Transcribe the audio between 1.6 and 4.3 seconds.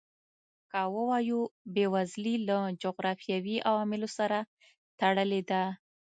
بېوزلي له جغرافیوي عواملو